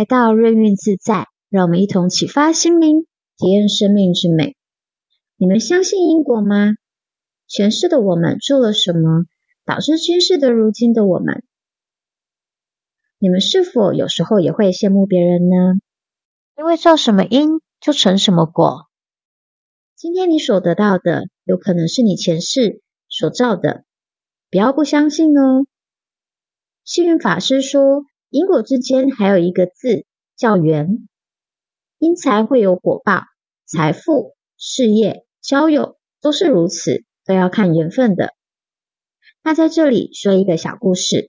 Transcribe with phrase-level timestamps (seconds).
[0.00, 3.06] 来到任运自在，让我们一同启发心灵，
[3.36, 4.56] 体验生命之美。
[5.36, 6.72] 你们相信因果吗？
[7.46, 9.26] 前世的我们做了什么，
[9.66, 11.44] 导致今世的如今的我们？
[13.18, 15.74] 你们是否有时候也会羡慕别人呢？
[16.56, 18.86] 因为造什么因，就成什么果。
[19.96, 23.84] 今天你所得到的，有可能是你前世所造的，
[24.50, 25.66] 不要不相信哦。
[26.84, 31.08] 幸运法师说，因果之间还有一个字叫缘，
[31.98, 33.24] 因才会有果报，
[33.66, 38.32] 财富、事业、交友都是如此，都要看缘分的。
[39.42, 41.28] 那在这里说一个小故事，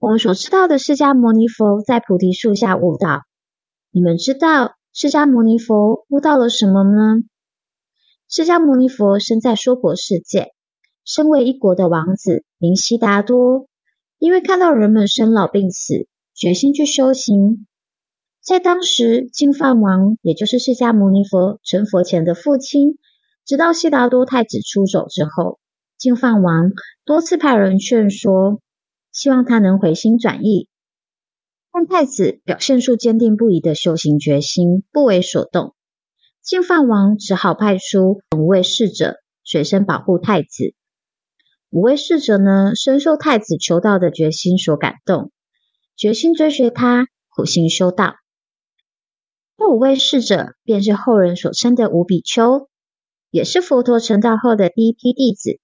[0.00, 3.22] 我们所知道的释迦牟尼佛在菩提树下悟道，
[3.92, 7.22] 你们知道释迦牟尼佛悟到了什么呢？
[8.28, 10.52] 释迦牟尼佛生在娑婆世界，
[11.04, 13.68] 身为一国的王子，名悉达多。
[14.24, 17.66] 因为看到人们生老病死，决心去修行。
[18.40, 22.96] 在当时，净饭王也就是释迦牟尼佛成佛前的父亲，
[23.44, 25.58] 直到悉达多太子出走之后，
[25.98, 26.70] 净饭王
[27.04, 28.62] 多次派人劝说，
[29.12, 30.68] 希望他能回心转意。
[31.70, 35.74] 但太子表现出坚定不移的修行决心，不为所动。
[36.40, 40.72] 净饭王只好派出五位侍者随身保护太子。
[41.74, 45.32] 五位侍者呢，深受太子求道的决心所感动，
[45.96, 48.14] 决心追随他，苦心修道。
[49.56, 52.68] 这五位侍者便是后人所称的五比丘，
[53.28, 55.58] 也是佛陀成道后的第一批弟子。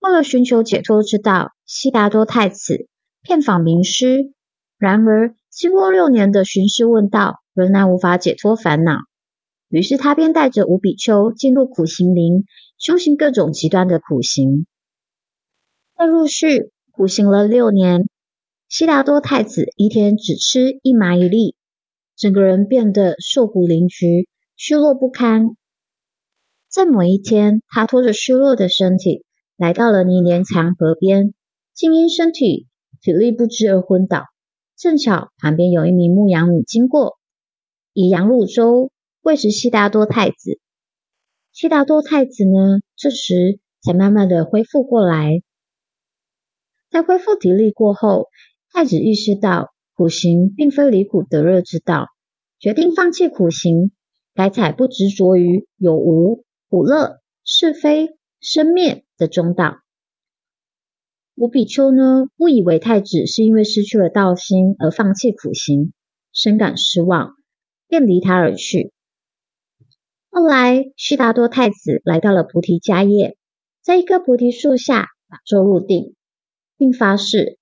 [0.00, 2.88] 为了寻求解脱之道，悉达多太子
[3.22, 4.34] 遍访名师，
[4.76, 8.98] 然而经过六年的寻师问道，仍然无法解脱烦恼。
[9.68, 12.44] 于是他便带着五比丘进入苦行林，
[12.78, 14.66] 修行各种极端的苦行。
[15.94, 18.08] 在陆续苦行了六年，
[18.68, 21.54] 悉达多太子一天只吃一麻一粒，
[22.16, 24.26] 整个人变得瘦骨嶙峋、
[24.56, 25.56] 虚弱不堪。
[26.70, 29.24] 在某一天，他拖着虚弱的身体
[29.56, 31.34] 来到了尼连强河边，
[31.74, 32.68] 竟因身体
[33.02, 34.24] 体力不支而昏倒。
[34.76, 37.18] 正巧旁边有一名牧羊女经过，
[37.92, 38.90] 以羊乳粥。
[39.22, 40.58] 喂食悉达多太子，
[41.52, 45.42] 悉达多太子呢，这时才慢慢的恢复过来。
[46.88, 48.28] 在恢复体力过后，
[48.72, 52.06] 太子意识到苦行并非离苦得乐之道，
[52.58, 53.90] 决定放弃苦行，
[54.34, 59.78] 改采不执着于有无、苦乐、是非、生灭的中道。
[61.34, 65.92] 五比丘呢，误以为太子是因为失去了道心而放弃苦行，
[66.32, 67.34] 深感失望，
[67.88, 68.92] 便离他而去。
[70.38, 73.36] 后来，悉达多太子来到了菩提迦叶，
[73.82, 76.14] 在一棵菩提树下打坐入定，
[76.76, 77.58] 并发誓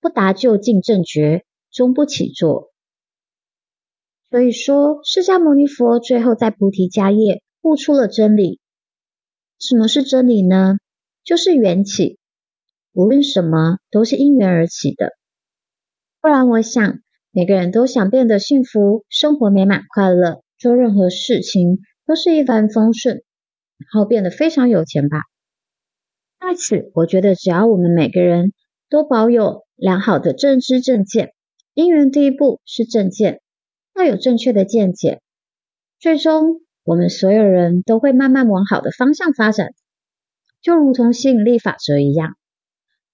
[0.00, 2.70] 不达究竟正觉，终不起坐。
[4.30, 8.60] 所以说，释迦牟尼佛最后在菩提迦叶悟出了真理。
[9.58, 10.76] 什么是真理呢？
[11.24, 12.20] 就是缘起，
[12.92, 15.14] 无论什么都是因缘而起的。
[16.20, 17.00] 不然，我想
[17.32, 21.80] 每个人都想变得幸福，生活美满快乐，做任何事情。
[22.10, 23.22] 都是一帆风顺，
[23.78, 25.18] 然后变得非常有钱吧。
[26.40, 28.52] 在此，我觉得只要我们每个人
[28.88, 31.34] 都保有良好的正知正见，
[31.72, 33.40] 因缘第一步是正见，
[33.94, 35.20] 要有正确的见解，
[36.00, 39.68] 最终我们所有人都会慢慢往好的方向发展，
[40.60, 42.34] 就如同吸引力法则一样。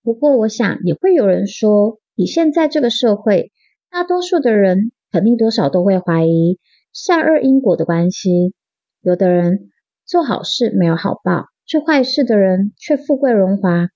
[0.02, 3.52] 不过，我想也会有人说，以现在这个社会，
[3.90, 6.58] 大多数的人肯定多少都会怀疑
[6.94, 8.54] 善恶因果的关系。
[9.00, 9.70] 有的人
[10.04, 13.88] 做好事没有好报，做坏事的人却富贵荣华。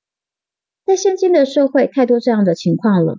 [0.87, 3.19] 在现今的社会，太多这样的情况了。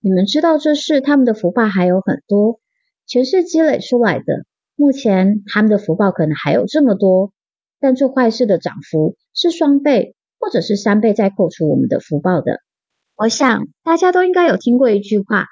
[0.00, 2.60] 你们知道这是他们的福报还有很多，
[3.06, 4.44] 前世积累出来的。
[4.76, 7.32] 目前他们的福报可能还有这么多，
[7.80, 12.60] 但做坏事的涨幅是双倍或者是三倍，再扣除我们的福报的。
[13.16, 15.46] 我想大家都应该有听过一句话：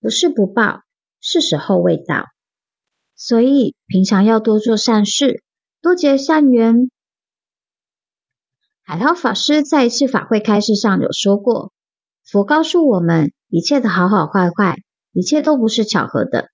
[0.00, 0.80] 不是不报，
[1.20, 2.24] 是时候未到。
[3.22, 5.42] 所以，平常要多做善事，
[5.82, 6.90] 多结善缘。
[8.82, 11.70] 海涛法师在一次法会开示上有说过
[12.24, 14.78] ：“佛告诉我们，一切的好好坏坏，
[15.12, 16.48] 一切都不是巧合的，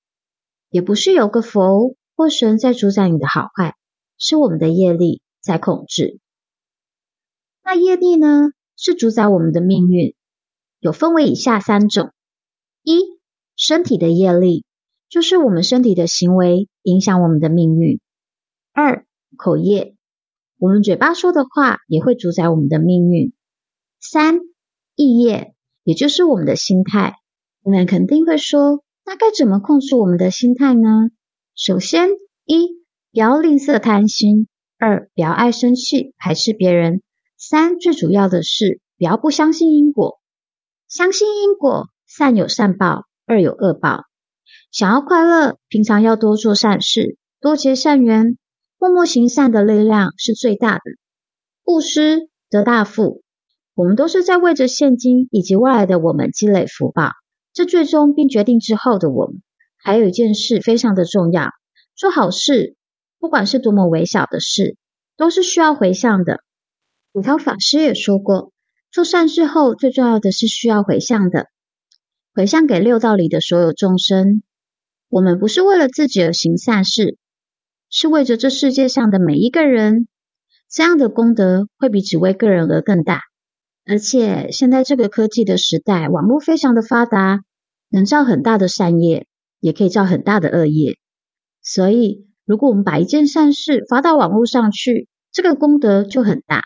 [0.69, 3.77] 也不是有个佛或神在主宰你的好坏，
[4.19, 6.19] 是我们的业力在控制。
[7.63, 10.17] 那业力呢，是主宰我们的命运，
[10.81, 12.13] 有分为以下三种：
[12.83, 13.21] 一、
[13.55, 14.65] 身体的业力。”
[15.17, 18.01] 就是我们身体的行为影响我们的命运。
[18.75, 19.07] 二、
[19.39, 19.97] 口业，
[20.59, 23.33] 我们嘴巴说的话也会主宰我们的命运。
[23.99, 24.41] 三、
[24.95, 25.55] 意业，
[25.85, 27.15] 也就是我们的心态，
[27.65, 31.09] 你们肯定会说，那该怎么控制我们的心态呢？
[31.55, 32.11] 首先，
[32.45, 32.67] 一，
[33.11, 34.47] 不要吝啬贪心；
[34.77, 36.99] 二，不要爱生气，排斥别人；
[37.39, 40.21] 三，最主要的是，不要不相信因果。
[40.89, 44.05] 相信因果，善有善报，恶有恶报。
[44.70, 48.37] 想要快乐，平常要多做善事，多结善缘，
[48.78, 50.82] 默默行善的力量是最大的。
[51.64, 53.22] 布施得大富，
[53.75, 57.10] 我们都是在为着现今以及未来的我们积累福报。
[57.52, 59.43] 这最终并决定之后的我们，
[59.76, 61.50] 还有一件事非常的重要：
[61.94, 62.76] 做好事，
[63.19, 64.76] 不管是多么微小的事，
[65.16, 66.40] 都是需要回向的。
[67.12, 68.52] 五涛法师也说过。
[68.93, 71.48] 做善事后，最重要的是需要回向的，
[72.37, 74.43] 回向给六道里的所有众生。
[75.09, 77.17] 我们不是为了自己而行善事，
[77.88, 80.06] 是为着这世界上的每一个人。
[80.71, 83.23] 这样的功德会比只为个人而更大。
[83.87, 87.41] 而且现在这个科技的时代，网络非常的发达，
[87.88, 89.27] 能造很大的善业，
[89.59, 90.99] 也可以造很大的恶业。
[91.62, 96.65] 所以，如果我们把一件善事发到网络上去，这个功德就很大。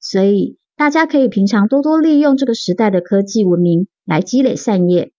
[0.00, 5.12] 所以，大家可以平常多多利用这个时代的科技文明来积累善业。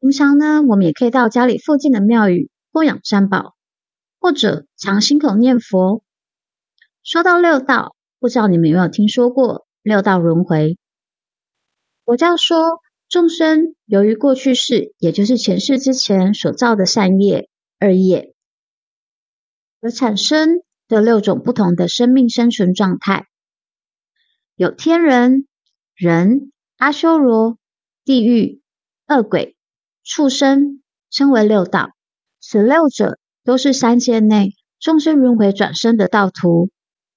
[0.00, 3.54] 平常呢，我们也可以到家里附近的庙宇供养三宝，
[4.18, 6.02] 或者常心口念佛。
[7.04, 10.76] 说到六道，不知道你们有没有听说过六道轮回？
[12.04, 17.48] 佛教说，众生由于过去世，也就是前世之前所造的善业、
[17.78, 18.34] 恶业，
[19.80, 23.28] 而产生的六种不同的生命生存状态。
[24.56, 25.46] 有天人、
[25.94, 27.58] 人、阿修罗、
[28.06, 28.62] 地狱、
[29.06, 29.54] 恶鬼、
[30.02, 31.90] 畜生，称为六道。
[32.40, 36.70] 此六者都是三界内众生轮回转生的道途。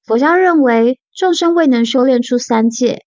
[0.04, 3.06] 佛教认为，众生未能修炼出三界，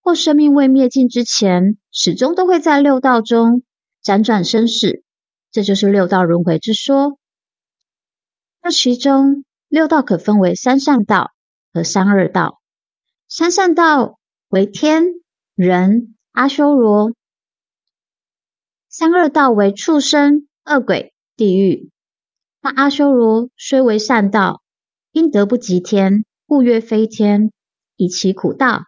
[0.00, 3.62] 或生命未灭尽之前，始终都会在六道中
[4.02, 5.02] 辗转生死。
[5.52, 7.18] 这就是六道轮回之说。
[8.62, 11.32] 那其中六道可分为三善道
[11.74, 12.62] 和三恶道。
[13.28, 15.02] 三善道为天、
[15.56, 17.10] 人、阿修罗；
[18.88, 21.90] 三恶道为畜生、恶鬼、地狱。
[22.62, 24.62] 那阿修罗虽为善道，
[25.10, 27.50] 因德不及天，故曰非天，
[27.96, 28.84] 以其苦道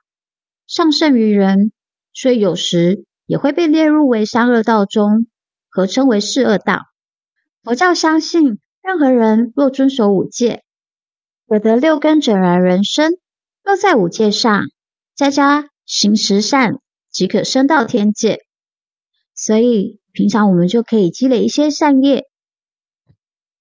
[0.68, 1.72] 上胜于人，
[2.12, 5.26] 所以有时也会被列入为三恶道中，
[5.68, 6.82] 合称为四恶道。
[7.64, 10.62] 佛教相信，任何人若遵守五戒，
[11.48, 13.18] 可得六根整然人生。
[13.68, 14.70] 若在五戒上
[15.14, 16.78] 再加行十善，
[17.10, 18.38] 即可升到天界。
[19.34, 22.24] 所以平常我们就可以积累一些善业。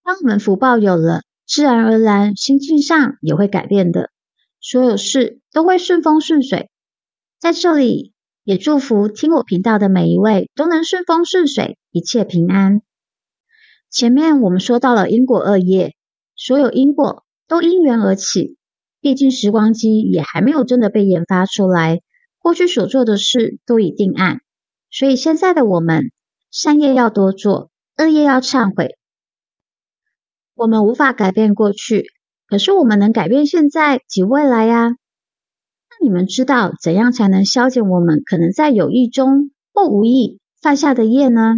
[0.06, 4.10] 当我们福报有了，自然而然心境上也会改变的，
[4.62, 6.70] 所有事都会顺风顺水。
[7.38, 8.14] 在这里
[8.46, 12.82] 也祝福听我频道的每一位都能顺风顺水，一切平安。
[13.90, 15.98] 前面我们说到了因果恶业，
[16.34, 18.56] 所有因果都因缘而起。
[19.00, 22.02] 毕竟时光机也还没有真的被研发出来，
[22.40, 24.42] 过去所做的事都已定案，
[24.90, 26.12] 所以现在的我们
[26.52, 28.98] 善业要多做，恶业要忏悔。
[30.56, 32.08] 我们无法改变过去，
[32.48, 34.90] 可是我们能改变现在及未来呀。
[34.90, 41.56] 那你们知道怎样才能消减我们可能在有意中或无意犯下的业呢？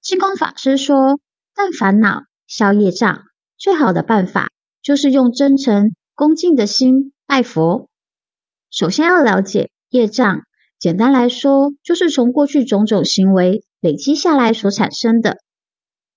[0.00, 1.20] 净空法师说，
[1.54, 3.24] 但烦恼、消业障，
[3.58, 4.50] 最好的办法
[4.82, 5.94] 就是用真诚。
[6.18, 7.88] 恭敬的心拜佛，
[8.72, 10.40] 首先要了解业障。
[10.80, 15.38] 简单来说，就是从过去种种行为累积下来所产生的，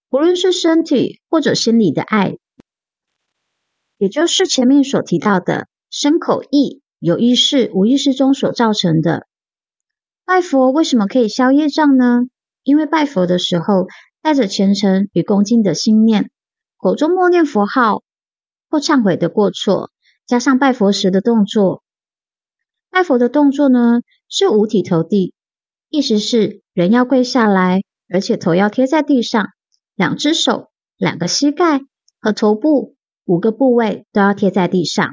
[0.09, 2.35] 无论是身体或者心理的爱，
[3.99, 9.27] 也就是前面所提到的身口意，有意识、无意识中所造成的。
[10.25, 12.21] 拜佛为什么可以消业障呢？
[12.63, 13.85] 因为拜佛的时候
[14.23, 16.31] 带着虔诚与恭敬的心念，
[16.77, 18.01] 口中默念佛号。
[18.71, 19.91] 或忏悔的过错，
[20.25, 21.83] 加上拜佛时的动作。
[22.89, 23.99] 拜佛的动作呢，
[24.29, 25.33] 是五体投地，
[25.89, 29.49] 意思是人要跪下来，而且头要贴在地上，
[29.93, 31.81] 两只手、两个膝盖
[32.21, 35.11] 和头部五个部位都要贴在地上。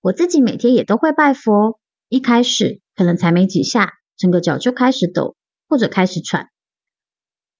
[0.00, 5.36] 我自己每天也都会拜佛，一开始可能才没几下，整个脚就开始抖
[5.68, 6.48] 或者开始喘。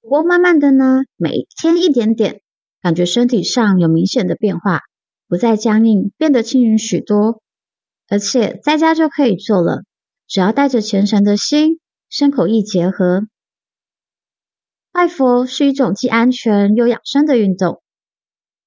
[0.01, 2.41] 不过慢慢的呢，每天一点点。
[2.83, 4.83] 感觉身体上有明显的变化，
[5.29, 7.43] 不再僵硬，变得轻盈许多，
[8.09, 9.83] 而且在家就可以做了，
[10.29, 13.27] 只要带着虔诚的心，身口意结合。
[14.93, 17.83] 拜佛是一种既安全又养生的运动。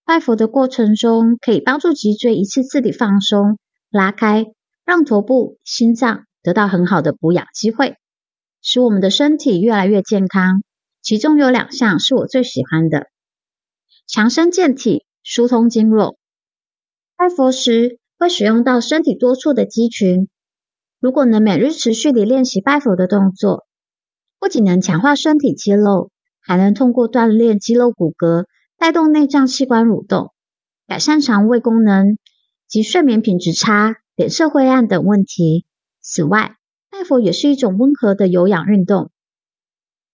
[0.06, 3.58] 拜佛的过程中，可以帮助脊椎一次次的放松、
[3.90, 4.46] 拉开，
[4.86, 7.96] 让头部、心脏得到很好的补养机会。
[8.62, 10.62] 使我们的身体越来越健康。
[11.02, 13.08] 其中有两项是我最喜欢的：
[14.06, 16.19] 强身健体、疏通经络。
[17.20, 20.30] 拜佛时会使用到身体多处的肌群，
[21.02, 23.68] 如果能每日持续地练习拜佛的动作，
[24.40, 28.46] 不仅能强化身体肌肉，还能通过锻炼肌肉骨骼，
[28.78, 30.32] 带动内脏器官蠕动，
[30.88, 32.18] 改善肠胃功能
[32.70, 35.66] 及睡眠品质差、脸色灰暗等问题。
[36.00, 36.56] 此外，
[36.90, 39.12] 拜佛也是一种温和的有氧运动。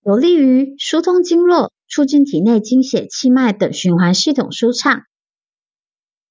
[0.03, 5.03] 有利于疏通经络，促进体内精血、气脉等循环系统舒畅。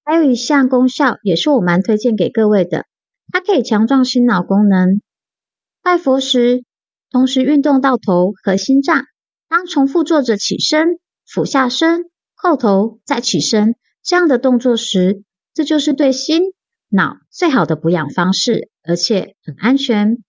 [0.04, 2.84] 还有一项功效也是我蛮推荐给各位的，
[3.32, 5.00] 它可以强壮心脑功能。
[5.82, 6.64] 拜佛时，
[7.10, 9.04] 同时运动到头和心脏。
[9.48, 15.22] 当重复做着起身、俯下身、后头再起身这样的动作时，
[15.54, 16.42] 这就是对心
[16.88, 20.22] 脑最好的补养方式，而且很安全。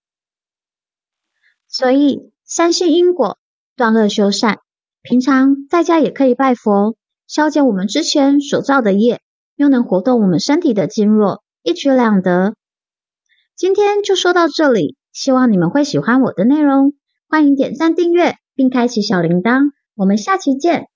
[1.68, 2.32] 所以。
[2.48, 3.40] 三信因果，
[3.74, 4.60] 断恶修善。
[5.02, 9.20] 平常在家也可以拜佛，消减我们之前所造的业，
[9.56, 12.54] 又能活动我们身体的经络，一举两得。
[13.56, 16.92] 今天就说到这里，希望你们会喜欢我的内容。
[17.28, 19.70] 欢迎点赞订阅，并开启小铃铛。
[19.94, 20.88] 我们下期见。